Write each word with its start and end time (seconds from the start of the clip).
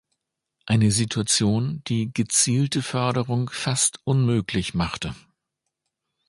Eine 0.65 0.89
Situation, 0.89 1.83
die 1.85 2.11
gezielte 2.11 2.81
Förderung 2.81 3.51
fast 3.51 3.99
unmöglich 4.03 4.73
machte. 4.73 5.13